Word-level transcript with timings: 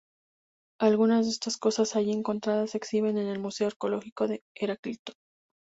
Algunas 0.79 1.27
de 1.27 1.35
las 1.45 1.57
cosas 1.57 1.95
allí 1.95 2.11
encontradas 2.11 2.71
se 2.71 2.79
exhiben 2.79 3.19
en 3.19 3.27
el 3.27 3.37
Museo 3.37 3.67
Arqueológico 3.67 4.27
de 4.27 4.41
Heraclión. 4.55 4.97